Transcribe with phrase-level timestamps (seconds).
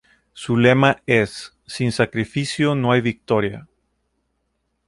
[0.33, 3.67] Su lema es "Sin sacrificio, no hay victoria".